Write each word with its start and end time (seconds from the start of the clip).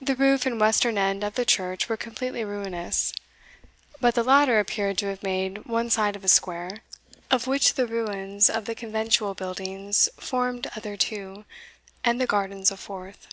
The 0.00 0.16
roof 0.16 0.44
and 0.44 0.58
western 0.60 0.98
end 0.98 1.22
of 1.22 1.36
the 1.36 1.44
church 1.44 1.88
were 1.88 1.96
completely 1.96 2.44
ruinous; 2.44 3.12
but 4.00 4.16
the 4.16 4.24
latter 4.24 4.58
appeared 4.58 4.98
to 4.98 5.06
have 5.06 5.22
made 5.22 5.64
one 5.68 5.88
side 5.88 6.16
of 6.16 6.24
a 6.24 6.28
square, 6.28 6.82
of 7.30 7.46
which 7.46 7.74
the 7.74 7.86
ruins 7.86 8.50
of 8.50 8.64
the 8.64 8.74
conventual 8.74 9.34
buildings 9.34 10.08
formed 10.16 10.68
other 10.76 10.96
two, 10.96 11.44
and 12.02 12.20
the 12.20 12.26
gardens 12.26 12.72
a 12.72 12.76
fourth. 12.76 13.28